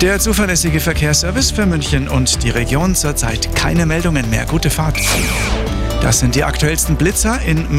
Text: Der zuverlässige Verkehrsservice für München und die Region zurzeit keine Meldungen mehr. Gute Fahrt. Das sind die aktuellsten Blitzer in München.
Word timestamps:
Der 0.00 0.18
zuverlässige 0.18 0.80
Verkehrsservice 0.80 1.50
für 1.50 1.66
München 1.66 2.08
und 2.08 2.42
die 2.42 2.48
Region 2.48 2.94
zurzeit 2.94 3.54
keine 3.54 3.84
Meldungen 3.84 4.30
mehr. 4.30 4.46
Gute 4.46 4.70
Fahrt. 4.70 4.96
Das 6.00 6.20
sind 6.20 6.34
die 6.34 6.42
aktuellsten 6.42 6.96
Blitzer 6.96 7.38
in 7.42 7.56
München. 7.70 7.78